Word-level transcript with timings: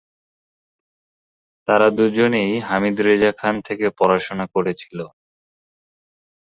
তারা 1.67 1.87
দুজনেই 1.97 2.51
হামিদ 2.67 2.97
রেজা 3.01 3.31
খান 3.31 3.55
থেকে 3.67 3.85
পড়াশোনা 3.99 4.45
করেছিল। 4.55 4.99